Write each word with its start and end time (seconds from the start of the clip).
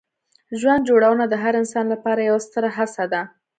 ژوند 0.59 0.81
جوړونه 0.89 1.23
د 1.27 1.33
هر 1.43 1.53
انسان 1.61 1.85
لپاره 1.93 2.21
یوه 2.29 2.41
ستره 2.47 2.69
هڅه 2.77 3.05
ده. 3.11 3.21